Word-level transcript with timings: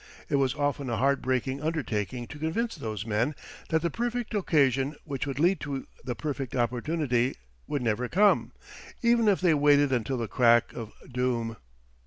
It 0.29 0.37
was 0.37 0.55
often 0.55 0.89
a 0.89 0.97
heart 0.97 1.21
breaking 1.21 1.61
undertaking 1.61 2.25
to 2.29 2.39
convince 2.39 2.73
those 2.73 3.05
men 3.05 3.35
that 3.69 3.83
the 3.83 3.91
perfect 3.91 4.33
occasion 4.33 4.95
which 5.03 5.27
would 5.27 5.37
lead 5.37 5.59
to 5.59 5.85
the 6.03 6.15
perfect 6.15 6.55
opportunity 6.55 7.35
would 7.67 7.83
never 7.83 8.09
come, 8.09 8.51
even 9.03 9.27
if 9.27 9.39
they 9.41 9.53
waited 9.53 9.91
until 9.91 10.17
the 10.17 10.27
crack 10.27 10.75
o' 10.75 10.91
doom. 11.11 11.55